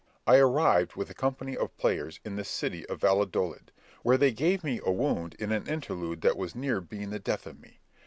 [0.25, 0.35] Berg.
[0.35, 4.63] I arrived with a company of players in this city of Valladolid, where they gave
[4.63, 7.81] me a wound in an interlude that was near being the death of me.